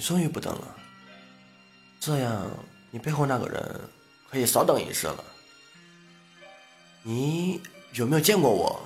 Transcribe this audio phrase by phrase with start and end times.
[0.00, 0.76] 你终于不等了，
[2.00, 2.46] 这样
[2.90, 3.80] 你背后那个人
[4.30, 5.22] 可以少等一世了。
[7.02, 7.60] 你
[7.92, 8.80] 有没有见过我？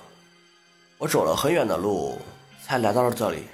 [0.98, 2.20] 我走了很远的路
[2.64, 3.44] 才来到了这里。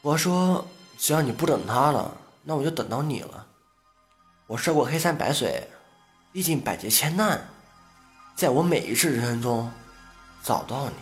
[0.00, 0.66] 我说，
[0.96, 3.46] 只要你不等他了，那我就等到你了。
[4.46, 5.68] 我涉过黑山白水，
[6.32, 7.46] 历尽百劫千难，
[8.34, 9.70] 在我每一次人生中
[10.42, 10.94] 找到你。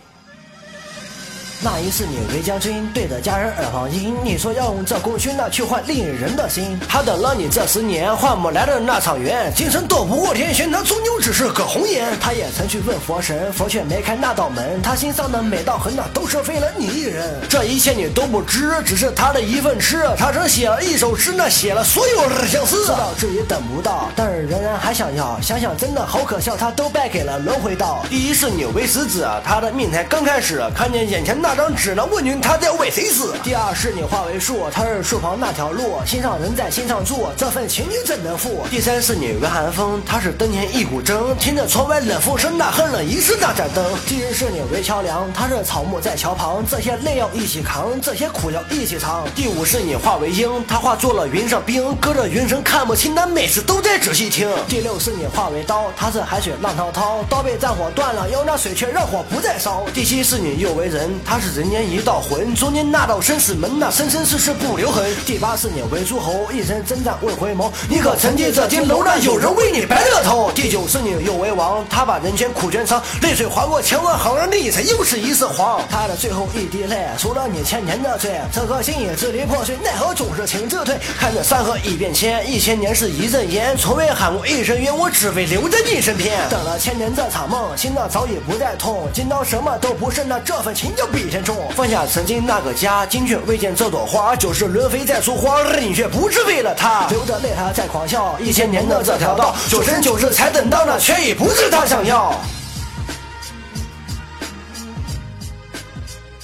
[1.59, 4.15] 那一世，你为将军，对着家人耳旁音。
[4.23, 6.79] 你说要用这功勋呢，去换另一人的心。
[6.87, 9.51] 他等了你这十年，换不来的那场缘。
[9.55, 12.07] 今生斗不过天玄，他终究只是个红颜。
[12.19, 14.79] 他也曾去问佛神，佛却没开那道门。
[14.83, 17.27] 他心上的每道痕，那都是为了你一人。
[17.49, 20.07] 这一切你都不知，只是他的一份痴。
[20.15, 22.85] 他曾写了一首诗，那写了所有的相思。
[22.85, 25.41] 知道自己等不到，但是仍然还想要。
[25.41, 28.05] 想想真的好可笑，他都败给了轮回道。
[28.11, 31.46] 第一世你为师子，他的命才刚开始，看见眼前那。
[31.47, 32.05] 那张纸呢？
[32.11, 33.33] 问君他在为谁死？
[33.41, 38.65] 第二是你化为树，他是树旁那条路，心上人在心上住，这份情你怎能负？
[38.69, 43.81] 第三是你为寒风，他是灯前一股蒸，听着窗外冷风声，那恨了一世那盏灯。
[44.05, 49.25] 第四是你为桥梁，他是草木在桥旁，这些累要一起扛，这些苦要一起尝。
[49.33, 54.49] 第五是你化为鹰，他化作了云上冰，隔着云层看不清，但每次都在仔细听。
[54.67, 59.85] 第六是你化为刀，他是海水浪滔滔，刀被战火断了，有那水却让火不再烧。
[59.93, 62.19] 第七是你又为人，他是人间一道。
[62.19, 65.05] 魂中间那道生死门，那生生世世不留痕。
[65.25, 67.71] 第八世你为诸侯，一生征战未回眸。
[67.87, 70.51] 你可曾记这金楼那有人为你白了头？
[70.53, 75.81] 第九世你又为王，他把人间苦全尝，泪水划过千万行，而你才又是一世皇。
[75.89, 78.41] 他的最后一滴泪，除了你千年的罪。
[78.51, 80.97] 这颗心也支离破碎，奈何总是情字退。
[81.19, 86.37] 看着山河已变迁，一千年是一阵烟，从未喊过一声冤，我只为留在你身边。
[86.49, 89.07] 等了千年这场梦，心脏早已不再痛。
[89.13, 91.69] 今朝什么都不是，那这份情就比天重。
[91.75, 92.05] 放下。
[92.05, 94.35] 曾经那个家，今却未见这朵花。
[94.35, 97.07] 九世轮回在说谎，而你却不是为了他。
[97.09, 102.33] 流着泪还在狂笑，一千年的这条道，九生九世才等到，那却已不是他想要。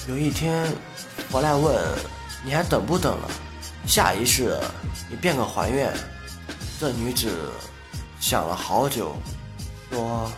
[0.06, 0.70] 有一天，
[1.30, 1.74] 佛来问
[2.44, 3.30] ：“你还等不等了？
[3.86, 4.58] 下一世
[5.08, 5.90] 你变个还愿。”
[6.78, 7.50] 这女子
[8.20, 9.16] 想了好久，
[9.90, 10.30] 说：“